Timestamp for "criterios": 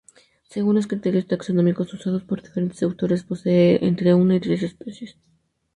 0.87-1.27